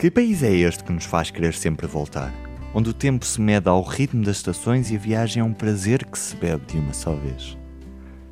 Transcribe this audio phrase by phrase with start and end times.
[0.00, 2.32] Que país é este que nos faz querer sempre voltar?
[2.72, 6.06] Onde o tempo se mede ao ritmo das estações e a viagem é um prazer
[6.06, 7.58] que se bebe de uma só vez.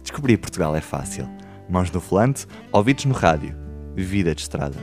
[0.02, 1.28] Descobrir Portugal é fácil.
[1.68, 3.54] Mãos no volante, ouvidos no rádio.
[3.94, 4.78] Vida de estrada.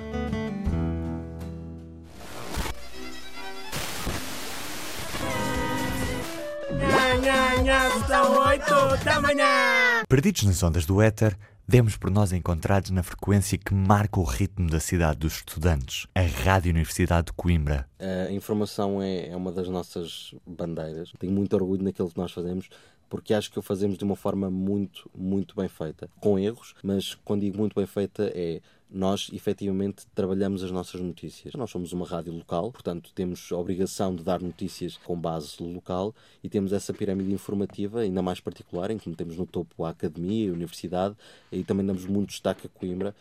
[10.07, 11.35] Perdidos nas ondas do éter,
[11.67, 16.21] demos por nós encontrados na frequência que marca o ritmo da cidade dos estudantes, a
[16.21, 17.89] Rádio Universidade de Coimbra.
[17.99, 21.11] A informação é, é uma das nossas bandeiras.
[21.17, 22.69] Tenho muito orgulho naquilo que nós fazemos,
[23.15, 26.09] porque acho que o fazemos de uma forma muito, muito bem feita.
[26.19, 31.53] Com erros, mas quando digo muito bem feita é nós efetivamente trabalhamos as nossas notícias.
[31.53, 36.13] Nós somos uma rádio local, portanto temos a obrigação de dar notícias com base local
[36.43, 40.49] e temos essa pirâmide informativa, ainda mais particular, em que temos no topo a academia,
[40.51, 41.15] a universidade,
[41.49, 43.15] e também damos muito destaque a Coimbra.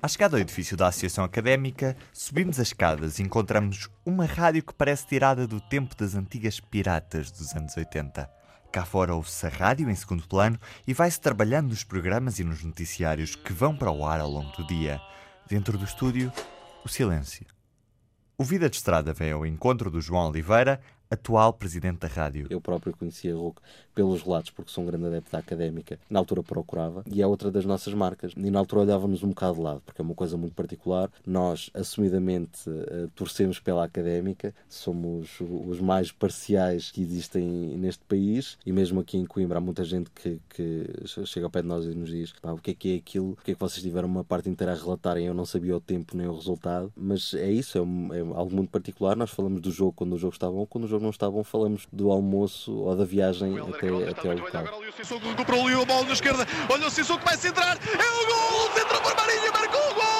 [0.00, 4.72] À chegada ao edifício da Associação Académica, subimos as escadas e encontramos uma rádio que
[4.72, 8.39] parece tirada do tempo das antigas piratas dos anos 80.
[8.72, 12.62] Cá fora ouve-se a rádio em segundo plano e vai-se trabalhando nos programas e nos
[12.62, 15.00] noticiários que vão para o ar ao longo do dia.
[15.48, 16.32] Dentro do estúdio,
[16.84, 17.44] o silêncio.
[18.38, 20.80] O Vida de Estrada vem ao encontro do João Oliveira,
[21.10, 22.46] atual presidente da rádio.
[22.50, 23.60] Eu próprio conhecia RUC
[23.94, 25.98] pelos relatos, porque sou um grande adepto da académica.
[26.08, 28.32] Na altura procurava, e é outra das nossas marcas.
[28.36, 31.10] E na altura olhávamos um bocado de lado, porque é uma coisa muito particular.
[31.26, 37.44] Nós, assumidamente, uh, torcemos pela académica, somos os mais parciais que existem
[37.76, 40.86] neste país, e mesmo aqui em Coimbra há muita gente que, que
[41.26, 43.36] chega ao pé de nós e nos diz o que é que é aquilo, o
[43.36, 46.16] que é que vocês tiveram uma parte inteira a relatarem, eu não sabia o tempo
[46.16, 49.16] nem o resultado, mas é isso, é, um, é algo muito particular.
[49.16, 51.42] Nós falamos do jogo quando o jogo está bom, quando o jogo não está bom,
[51.42, 54.64] falamos do almoço ou da viagem até, até ao local.
[54.72, 56.46] Olha o Sissoko recuperou ali a bola na esquerda.
[56.68, 57.76] Olha o Sissoko vai centrar.
[57.76, 58.70] É o gol!
[58.74, 60.10] Centrou para Marinho, marcou o gol!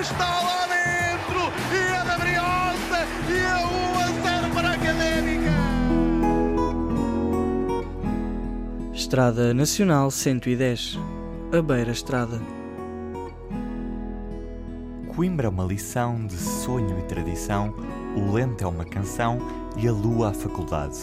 [0.00, 1.52] Está lá dentro!
[1.72, 3.06] E é da Briosa!
[3.28, 4.06] E é 1 a
[4.40, 5.50] 0 para a Académica!
[8.92, 10.98] Estrada Nacional 110.
[11.56, 12.40] A Beira Estrada.
[15.14, 17.72] Coimbra é uma lição de sonho e tradição,
[18.16, 19.38] o lento é uma canção
[19.76, 20.98] e a lua a faculdade.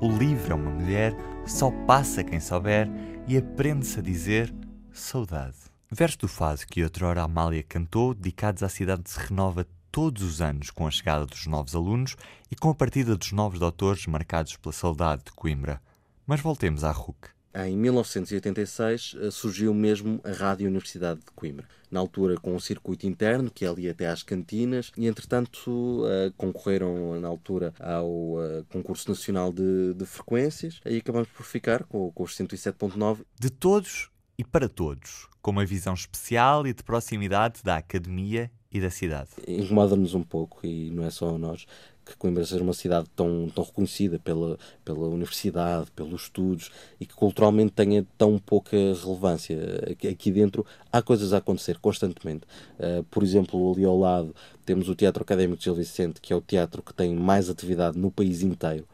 [0.00, 1.14] O livro é uma mulher,
[1.46, 2.88] só passa quem souber
[3.28, 4.52] e aprende-se a dizer
[4.92, 5.56] saudade.
[5.90, 10.70] Verso do fado que outrora Amália cantou, dedicados à cidade se renova todos os anos
[10.70, 12.16] com a chegada dos novos alunos
[12.50, 15.80] e com a partida dos novos doutores marcados pela saudade de Coimbra.
[16.26, 17.35] Mas voltemos à RUC.
[17.64, 21.66] Em 1986 eh, surgiu mesmo a Rádio Universidade de Coimbra.
[21.90, 26.32] Na altura com um circuito interno, que é ali até às cantinas, e entretanto eh,
[26.36, 32.12] concorreram na altura ao eh, concurso nacional de, de frequências, aí acabamos por ficar com,
[32.12, 33.20] com os 107.9.
[33.40, 38.78] De todos e para todos, com uma visão especial e de proximidade da academia e
[38.78, 39.30] da cidade.
[39.48, 41.66] Incomoda-nos um pouco, e não é só a nós,
[42.06, 47.14] que Coimbra seja uma cidade tão, tão reconhecida pela, pela universidade, pelos estudos e que
[47.14, 49.58] culturalmente tenha tão pouca relevância.
[49.90, 52.44] Aqui, aqui dentro há coisas a acontecer constantemente.
[52.78, 54.34] Uh, por exemplo, ali ao lado
[54.64, 57.98] temos o Teatro Académico de Gil Vicente, que é o teatro que tem mais atividade
[57.98, 58.86] no país inteiro.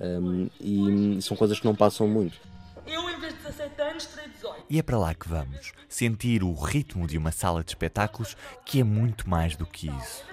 [0.00, 2.38] Um, e são coisas que não passam muito.
[2.86, 4.64] Eu, em vez de 17 anos, terei 18.
[4.70, 5.72] E é para lá que vamos.
[5.88, 10.24] Sentir o ritmo de uma sala de espetáculos que é muito mais do que isso.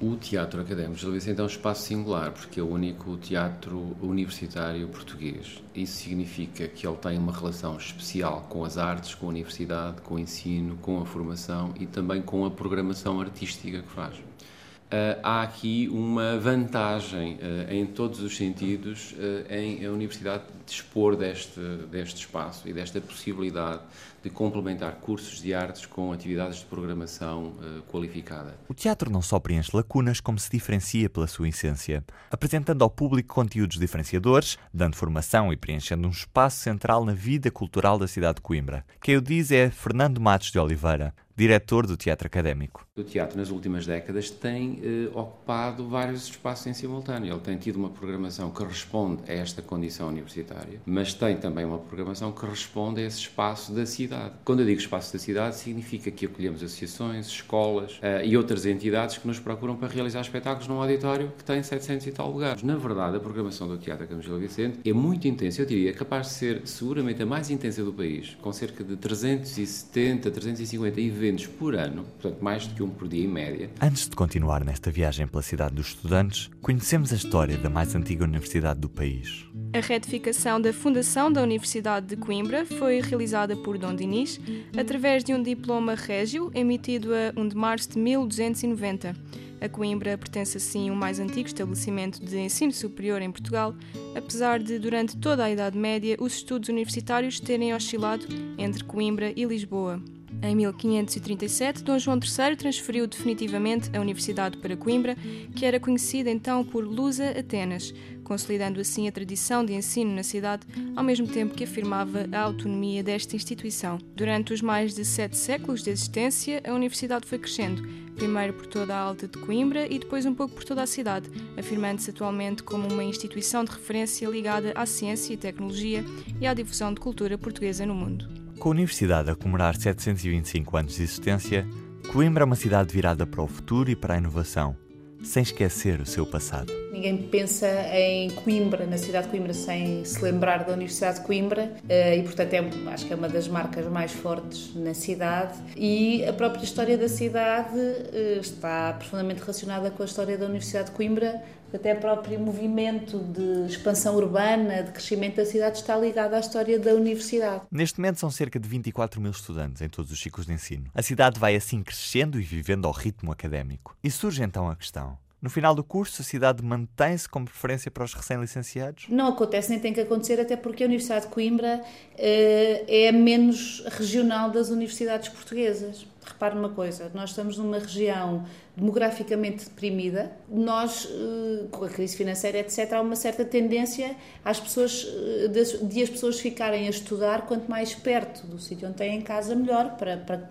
[0.00, 4.86] O Teatro Académico de Vicente é um espaço singular, porque é o único teatro universitário
[4.88, 5.62] português.
[5.74, 10.14] Isso significa que ele tem uma relação especial com as artes, com a universidade, com
[10.14, 14.16] o ensino, com a formação e também com a programação artística que faz.
[14.16, 21.16] Uh, há aqui uma vantagem uh, em todos os sentidos uh, em a Universidade dispor
[21.16, 23.80] deste, deste espaço e desta possibilidade
[24.22, 27.54] de complementar cursos de artes com atividades de programação
[27.88, 28.58] qualificada.
[28.68, 33.32] O teatro não só preenche lacunas, como se diferencia pela sua essência, apresentando ao público
[33.32, 38.42] conteúdos diferenciadores, dando formação e preenchendo um espaço central na vida cultural da cidade de
[38.42, 38.84] Coimbra.
[39.00, 42.84] Quem o diz é Fernando Matos de Oliveira, diretor do Teatro Académico.
[42.96, 47.32] O teatro, nas últimas décadas, tem eh, ocupado vários espaços em simultâneo.
[47.32, 51.78] Ele tem tido uma programação que responde a esta condição universitária, mas tem também uma
[51.78, 54.32] programação que responde a esse espaço da cidade.
[54.44, 59.18] Quando eu digo espaço da cidade, significa que acolhemos associações, escolas eh, e outras entidades
[59.18, 62.62] que nos procuram para realizar espetáculos num auditório que tem 700 e tal lugares.
[62.62, 66.32] Na verdade, a programação do Teatro Gil Vicente é muito intensa, eu diria, capaz de
[66.32, 71.74] ser seguramente a mais intensa do país, com cerca de 370, 350 eventos eventos por
[71.74, 73.70] ano, portanto mais do que um por dia em média.
[73.80, 78.24] Antes de continuar nesta viagem pela cidade dos estudantes, conhecemos a história da mais antiga
[78.24, 79.46] universidade do país.
[79.70, 84.40] A retificação da fundação da Universidade de Coimbra foi realizada por Dom Dinis
[84.76, 89.14] através de um diploma régio emitido a 1 de março de 1290.
[89.60, 93.74] A Coimbra pertence assim ao mais antigo estabelecimento de ensino superior em Portugal,
[94.16, 98.26] apesar de, durante toda a Idade Média, os estudos universitários terem oscilado
[98.56, 100.00] entre Coimbra e Lisboa.
[100.40, 105.16] Em 1537, Dom João III transferiu definitivamente a universidade para Coimbra,
[105.56, 107.92] que era conhecida então por Lusa Atenas,
[108.22, 110.64] consolidando assim a tradição de ensino na cidade,
[110.94, 113.98] ao mesmo tempo que afirmava a autonomia desta instituição.
[114.14, 117.82] Durante os mais de sete séculos de existência, a universidade foi crescendo,
[118.14, 121.28] primeiro por toda a Alta de Coimbra e depois um pouco por toda a cidade,
[121.56, 126.04] afirmando-se atualmente como uma instituição de referência ligada à ciência e tecnologia
[126.40, 128.37] e à difusão de cultura portuguesa no mundo.
[128.58, 131.64] Com a universidade a comemorar 725 anos de existência,
[132.12, 134.76] Coimbra é uma cidade virada para o futuro e para a inovação,
[135.22, 136.72] sem esquecer o seu passado.
[136.90, 141.72] Ninguém pensa em Coimbra, na cidade de Coimbra, sem se lembrar da Universidade de Coimbra
[141.88, 145.56] eh, e, portanto, é, acho que é uma das marcas mais fortes na cidade.
[145.76, 150.86] E a própria história da cidade eh, está profundamente relacionada com a história da Universidade
[150.86, 151.40] de Coimbra,
[151.72, 156.78] até o próprio movimento de expansão urbana, de crescimento da cidade, está ligado à história
[156.78, 157.62] da universidade.
[157.70, 160.90] Neste momento são cerca de 24 mil estudantes em todos os ciclos de ensino.
[160.94, 163.96] A cidade vai assim crescendo e vivendo ao ritmo académico.
[164.02, 168.02] E surge então a questão: no final do curso, a cidade mantém-se como preferência para
[168.02, 169.06] os recém-licenciados?
[169.08, 171.80] Não acontece, nem tem que acontecer, até porque a Universidade de Coimbra
[172.16, 176.04] eh, é a menos regional das universidades portuguesas.
[176.24, 178.44] Repare uma coisa, nós estamos numa região
[178.76, 185.06] demograficamente deprimida, nós, eh, com a crise financeira, etc., há uma certa tendência às pessoas,
[185.44, 189.54] eh, de, as pessoas ficarem a estudar quanto mais perto do sítio onde têm casa,
[189.54, 190.48] melhor, para, para,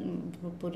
[0.60, 0.72] por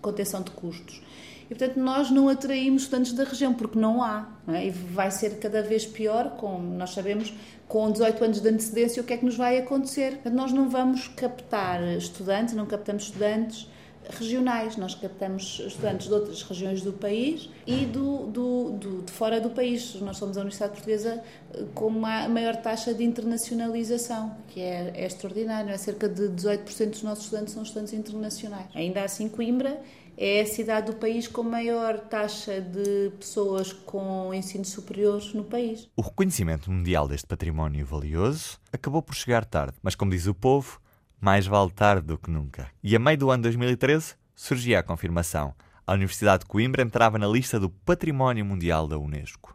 [0.00, 1.02] contenção de custos.
[1.50, 4.28] E, portanto, nós não atraímos estudantes da região, porque não há.
[4.46, 4.66] Não é?
[4.66, 7.32] E vai ser cada vez pior, com, nós sabemos,
[7.68, 10.14] com 18 anos de antecedência, o que é que nos vai acontecer.
[10.14, 13.68] Portanto, nós não vamos captar estudantes, não captamos estudantes
[14.10, 19.40] regionais, nós captamos estudantes de outras regiões do país e do, do, do, de fora
[19.40, 19.94] do país.
[20.00, 21.22] Nós somos a Universidade Portuguesa
[21.52, 25.70] eh, com uma maior taxa de internacionalização, que é, é extraordinário.
[25.70, 28.66] É cerca de 18% dos nossos estudantes são estudantes internacionais.
[28.74, 29.80] Ainda assim, Coimbra
[30.16, 35.88] é a cidade do país com maior taxa de pessoas com ensino superior no país.
[35.94, 40.80] O reconhecimento mundial deste património valioso acabou por chegar tarde, mas como diz o povo,
[41.20, 42.70] mais vale tarde do que nunca.
[42.82, 45.54] E a meio do ano 2013 surgia a confirmação
[45.86, 49.52] a Universidade de Coimbra entrava na lista do Património Mundial da Unesco.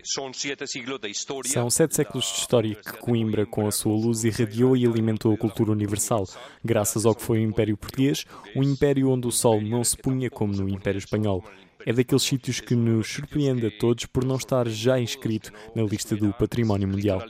[1.51, 5.37] São sete séculos de história que Coimbra, com a sua luz, irradiou e alimentou a
[5.37, 6.25] cultura universal,
[6.63, 8.25] graças ao que foi o Império Português,
[8.55, 11.43] um império onde o sol não se punha como no Império Espanhol
[11.85, 16.15] é daqueles sítios que nos surpreende a todos por não estar já inscrito na lista
[16.15, 17.21] do Património Mundial.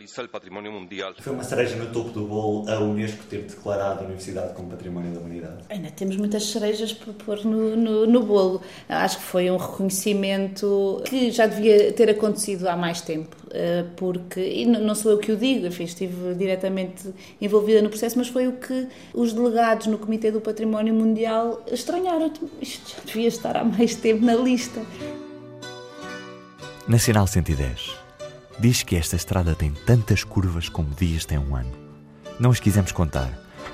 [1.19, 5.13] Foi uma cereja no topo do bolo a Unesco ter declarado a Universidade como Património
[5.13, 5.63] da Humanidade.
[5.69, 8.61] Ainda temos muitas cerejas para pôr no, no, no bolo.
[8.87, 13.35] Acho que foi um reconhecimento que já devia ter acontecido há mais tempo,
[13.95, 18.27] porque, e não sou eu que o digo, enfim, estive diretamente envolvida no processo, mas
[18.27, 22.31] foi o que os delegados no Comitê do Património Mundial estranharam.
[22.61, 24.81] Isto já devia estar há mais tempo na lista.
[26.87, 28.01] Nacional 110
[28.59, 31.71] diz que esta estrada tem tantas curvas como dias tem um ano.
[32.39, 33.31] Não os quisemos contar,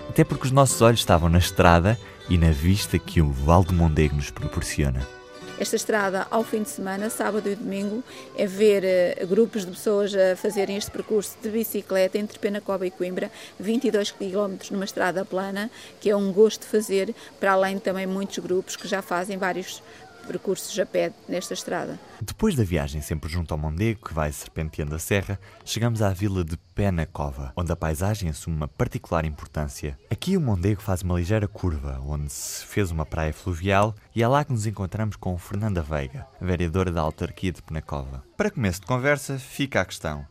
[0.10, 2.00] até porque os nossos olhos estavam na estrada
[2.30, 5.17] e na vista que o Val do Mondego nos proporciona.
[5.60, 8.04] Esta estrada, ao fim de semana, sábado e domingo,
[8.38, 8.84] é ver
[9.24, 14.12] uh, grupos de pessoas a fazerem este percurso de bicicleta entre Penacova e Coimbra, 22
[14.12, 18.76] km numa estrada plana, que é um gosto de fazer, para além também muitos grupos
[18.76, 19.82] que já fazem vários
[20.28, 21.98] percursos a pé nesta estrada.
[22.22, 26.44] Depois da viagem sempre junto ao Mondego, que vai serpenteando a serra, chegamos à vila
[26.44, 29.98] de Pé na Cova, onde a paisagem assume uma particular importância.
[30.12, 34.28] Aqui o Mondego faz uma ligeira curva, onde se fez uma praia fluvial e é
[34.28, 38.24] lá que nos encontramos com Fernanda Veiga, vereadora da autarquia de Penacova.
[38.36, 40.26] Para começo de conversa, fica a questão.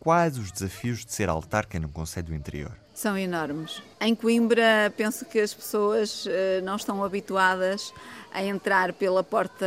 [0.00, 2.85] Quais os desafios de ser autarca num conselho do interior?
[2.96, 3.82] São enormes.
[4.00, 7.92] Em Coimbra, penso que as pessoas eh, não estão habituadas
[8.32, 9.66] a entrar pela porta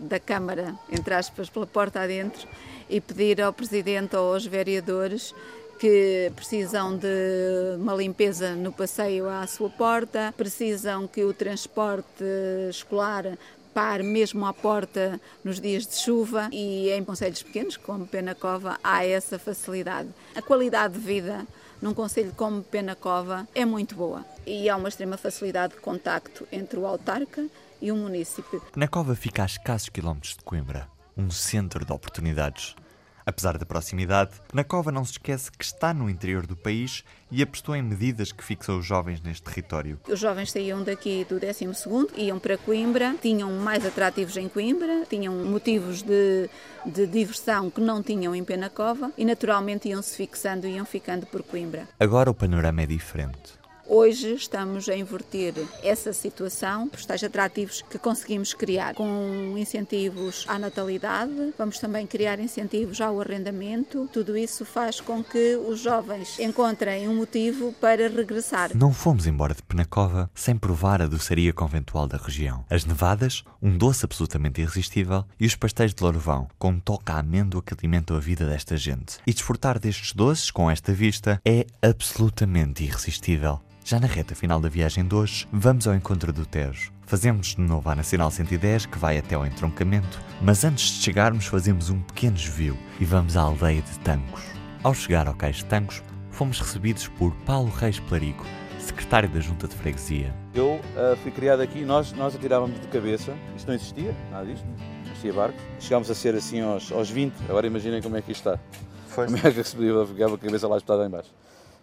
[0.00, 2.48] da Câmara, entre aspas, pela porta adentro,
[2.88, 5.34] e pedir ao Presidente ou aos vereadores
[5.78, 12.24] que precisam de uma limpeza no passeio à sua porta, precisam que o transporte
[12.70, 13.36] escolar
[13.74, 19.04] par mesmo à porta nos dias de chuva e em conselhos pequenos, como Penacova, há
[19.04, 20.08] essa facilidade.
[20.34, 21.46] A qualidade de vida
[21.82, 26.78] num conselho como Penacova é muito boa e há uma extrema facilidade de contacto entre
[26.78, 27.46] o autarca
[27.80, 28.62] e o município.
[28.72, 32.76] Penacova fica a escassos quilómetros de Coimbra, um centro de oportunidades.
[33.24, 37.74] Apesar da proximidade, Penacova não se esquece que está no interior do país e apostou
[37.74, 39.98] em medidas que fixam os jovens neste território.
[40.08, 45.34] Os jovens saíam daqui do 12º, iam para Coimbra, tinham mais atrativos em Coimbra, tinham
[45.44, 46.50] motivos de,
[46.84, 51.42] de diversão que não tinham em Penacova e naturalmente iam-se fixando e iam ficando por
[51.42, 51.88] Coimbra.
[51.98, 53.61] Agora o panorama é diferente.
[53.94, 60.58] Hoje estamos a inverter essa situação, os tais atrativos que conseguimos criar com incentivos à
[60.58, 64.08] natalidade, vamos também criar incentivos ao arrendamento.
[64.10, 68.74] Tudo isso faz com que os jovens encontrem um motivo para regressar.
[68.74, 72.64] Não fomos embora de Penacova sem provar a doçaria conventual da região.
[72.70, 77.62] As nevadas, um doce absolutamente irresistível, e os pastéis de Lourovão, com toque à amêndoa
[77.62, 79.18] que alimentam a vida desta gente.
[79.26, 83.60] E desfrutar destes doces com esta vista é absolutamente irresistível.
[83.84, 86.92] Já na reta final da viagem de hoje, vamos ao encontro do Tejo.
[87.04, 91.46] Fazemos de novo a Nacional 110, que vai até ao entroncamento, mas antes de chegarmos
[91.46, 94.44] fazemos um pequeno desvio e vamos à aldeia de Tancos.
[94.84, 98.46] Ao chegar ao cais de Tancos, fomos recebidos por Paulo Reis Plarico,
[98.78, 100.32] secretário da Junta de Freguesia.
[100.54, 104.64] Eu uh, fui criado aqui, nós, nós atirávamos de cabeça, isto não existia, nada disto,
[104.64, 105.58] não existia barco.
[105.80, 108.60] Chegámos a ser assim aos, aos 20, agora imaginem como é que isto está.
[109.08, 109.26] Foi.
[109.26, 111.30] Como é que se podia ficar a cabeça lá espetada em baixo.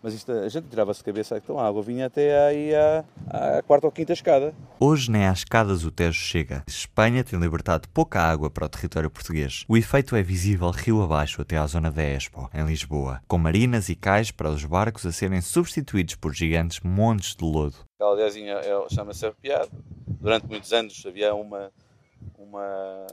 [0.02, 3.62] Mas isto, a gente tirava-se de cabeça, então a água vinha até aí à, à,
[3.64, 4.54] quarta ou quinta escada.
[4.80, 6.64] Hoje nem às escadas o Tejo chega.
[6.68, 9.66] Espanha tem libertado pouca água para o território português.
[9.68, 13.90] O efeito é visível rio abaixo até à zona da Expo, em Lisboa, com marinas
[13.90, 17.76] e cais para os barcos a serem substituídos por gigantes montes de lodo.
[18.00, 19.70] A aldeiazinha é, chama-se Arrepiado.
[20.08, 21.72] Durante muitos anos havia uma,
[22.38, 23.08] uma,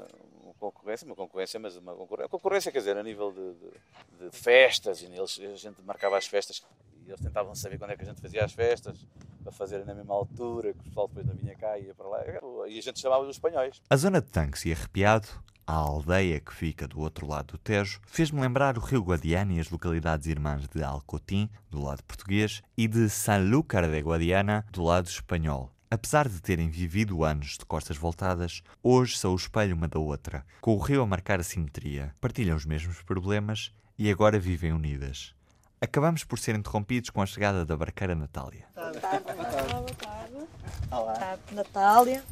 [0.56, 5.02] concorrência, uma concorrência, mas uma concorrência, concorrência quer dizer, a nível de, de, de festas,
[5.02, 6.62] e a gente marcava as festas
[7.06, 9.06] e eles tentavam saber quando é que a gente fazia as festas,
[9.42, 12.08] para fazerem na mesma altura, que o pessoal depois não vinha cá e ia para
[12.08, 12.20] lá,
[12.68, 13.80] e a gente chamava os espanhóis.
[13.88, 15.28] A zona de Tanques e Arrepiado,
[15.64, 19.60] a aldeia que fica do outro lado do Tejo, fez-me lembrar o rio Guadiana e
[19.60, 25.06] as localidades irmãs de Alcotim, do lado português, e de Sanlúcar de Guadiana, do lado
[25.06, 25.75] espanhol.
[25.88, 30.44] Apesar de terem vivido anos de costas voltadas, hoje são o espelho uma da outra,
[30.60, 32.12] com o rio a marcar a simetria.
[32.20, 35.32] Partilham os mesmos problemas e agora vivem unidas.
[35.80, 38.64] Acabamos por ser interrompidos com a chegada da barqueira Natália.
[38.74, 39.24] Boa tarde.
[39.24, 40.46] Boa tarde.
[40.90, 41.38] Olá.
[41.52, 42.24] Natália.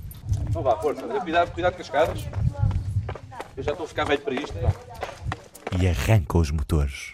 [0.49, 1.03] Então vá, força.
[1.21, 2.25] Cuidado, cuidado com as escadas.
[3.57, 4.53] Eu já estou a ficar velho para isto.
[4.59, 4.73] Então.
[5.81, 7.13] E arranca os motores.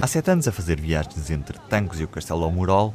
[0.00, 2.94] Há sete anos a fazer viagens entre Tancos e o Castelo Almorol,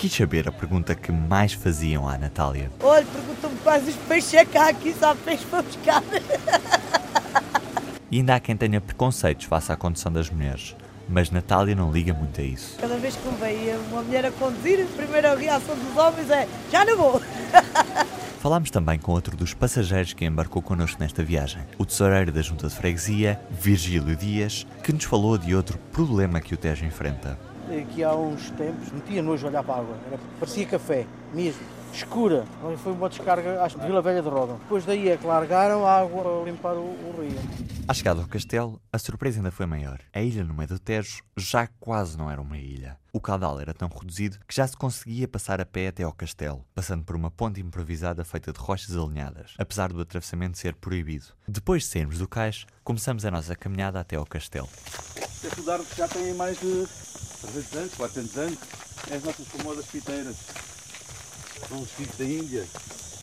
[0.00, 2.70] Quis saber a pergunta que mais faziam à Natália.
[2.82, 6.02] Olha, perguntam-me quais os peixes é cá, aqui só peixe para buscar.
[8.10, 10.74] E ainda há quem tenha preconceitos face à condução das mulheres.
[11.06, 12.78] Mas Natália não liga muito a isso.
[12.80, 16.82] Cada vez que vem uma mulher a conduzir, a primeira reação dos homens é: já
[16.82, 17.22] não vou.
[18.40, 22.68] Falámos também com outro dos passageiros que embarcou connosco nesta viagem, o tesoureiro da Junta
[22.68, 27.49] de Freguesia, Virgílio Dias, que nos falou de outro problema que o Tejo enfrenta
[27.94, 29.96] que há uns tempos metia nojo olhar para a água.
[30.06, 31.62] Era, parecia café, mesmo.
[31.92, 32.44] Escura.
[32.82, 34.58] Foi uma descarga, acho que Vila Velha de Rodão.
[34.58, 37.36] Depois daí é que largaram a água para limpar o, o rio.
[37.88, 39.98] À chegada ao castelo, a surpresa ainda foi maior.
[40.12, 42.96] A ilha no meio do Tejo já quase não era uma ilha.
[43.12, 46.64] O caudal era tão reduzido que já se conseguia passar a pé até ao castelo,
[46.72, 51.26] passando por uma ponte improvisada feita de rochas alinhadas, apesar do atravessamento ser proibido.
[51.48, 54.68] Depois de sairmos do cais, começamos a nossa caminhada até ao castelo.
[55.42, 56.86] Estes árvores já têm mais de
[57.40, 58.58] 300 anos, 400 anos.
[59.10, 60.36] É as nossas famosas piteiras.
[61.68, 62.66] São os filhos da Índia.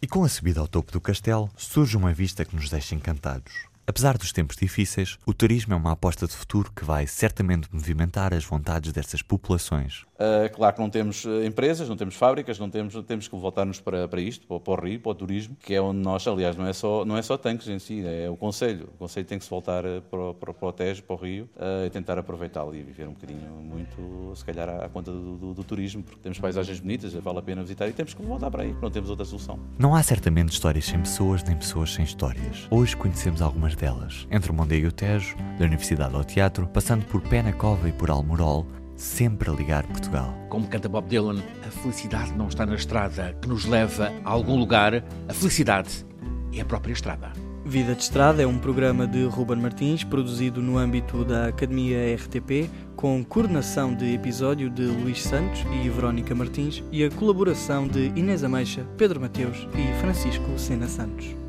[0.02, 3.54] E com a subida ao topo do castelo, surge uma vista que nos deixa encantados.
[3.90, 8.34] Apesar dos tempos difíceis, o turismo é uma aposta de futuro que vai certamente movimentar
[8.34, 10.06] as vontades dessas populações.
[10.16, 13.80] Uh, claro que não temos eh, empresas, não temos fábricas, não temos, temos que voltar-nos
[13.80, 16.58] para, para isto, para, para, o Rio, para o turismo, que é onde nós, aliás,
[16.58, 18.90] não é só, não é só tanques em si, é o Conselho.
[18.96, 21.50] O Conselho tem que se voltar eh, para, para, para o Tejo, para o Rio,
[21.86, 25.54] e tentar aproveitá-lo e viver um bocadinho muito, se calhar, à, à conta do, do,
[25.54, 28.64] do, turismo, porque temos paisagens bonitas, vale a pena visitar e temos que voltar para
[28.64, 29.58] aí, não temos outra solução.
[29.80, 32.68] Não há certamente histórias sem pessoas, nem pessoas sem histórias.
[32.70, 37.06] Hoje conhecemos algumas delas, entre o Mondego e o Tejo, da Universidade ao Teatro, passando
[37.06, 38.66] por Pena Cova e por Almorol,
[38.96, 40.34] sempre a ligar Portugal.
[40.50, 44.58] Como canta Bob Dylan, a felicidade não está na estrada que nos leva a algum
[44.58, 46.06] lugar, a felicidade
[46.54, 47.32] é a própria estrada.
[47.68, 52.70] Vida de Estrada é um programa de Ruben Martins, produzido no âmbito da Academia RTP,
[52.96, 58.42] com coordenação de episódio de Luís Santos e Verónica Martins e a colaboração de Inês
[58.42, 61.47] Ameixa, Pedro Mateus e Francisco Sena Santos.